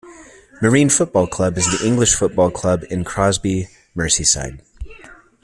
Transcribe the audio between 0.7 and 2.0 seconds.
Football Club is an